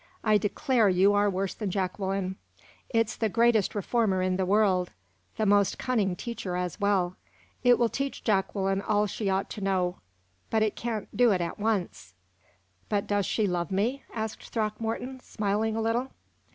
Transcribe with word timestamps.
I 0.23 0.39
declare 0.39 0.89
you 0.89 1.13
are 1.13 1.29
worse 1.29 1.53
than 1.53 1.69
Jacqueline. 1.69 2.35
It's 2.89 3.15
the 3.15 3.29
greatest 3.29 3.75
reformer 3.75 4.23
in 4.23 4.35
the 4.35 4.47
world 4.47 4.89
the 5.37 5.45
most 5.45 5.77
cunning 5.77 6.15
teacher 6.15 6.55
as 6.55 6.79
well. 6.79 7.17
It 7.63 7.77
will 7.77 7.87
teach 7.87 8.23
Jacqueline 8.23 8.81
all 8.81 9.05
she 9.05 9.29
ought 9.29 9.47
to 9.51 9.61
know; 9.61 9.99
but 10.49 10.63
it 10.63 10.75
can't 10.75 11.07
do 11.15 11.29
it 11.29 11.39
at 11.39 11.59
once." 11.59 12.15
"But 12.89 13.05
does 13.05 13.27
she 13.27 13.45
love 13.45 13.69
me?" 13.69 14.01
asked 14.11 14.49
Throckmorton, 14.49 15.19
smiling 15.19 15.75
a 15.75 15.81
little. 15.83 16.07